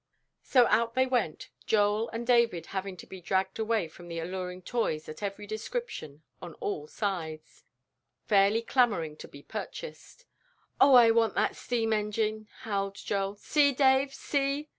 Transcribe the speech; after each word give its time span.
So 0.41 0.65
out 0.65 0.95
they 0.95 1.05
went, 1.05 1.51
Joel 1.67 2.09
and 2.09 2.25
David 2.25 2.65
having 2.73 2.97
to 2.97 3.05
be 3.05 3.21
dragged 3.21 3.59
away 3.59 3.87
from 3.87 4.07
the 4.07 4.17
alluring 4.17 4.63
toys 4.63 5.07
of 5.07 5.21
every 5.21 5.45
description 5.45 6.23
on 6.41 6.55
all 6.55 6.87
sides, 6.87 7.63
fairly 8.25 8.63
clamoring 8.63 9.15
to 9.17 9.27
be 9.27 9.43
purchased. 9.43 10.25
"Oh, 10.79 10.95
I 10.95 11.11
want 11.11 11.35
that 11.35 11.55
steam 11.55 11.93
engine," 11.93 12.47
howled 12.61 12.95
Joel. 12.95 13.35
"See, 13.35 13.73
Dave, 13.73 14.11
see!" 14.11 14.69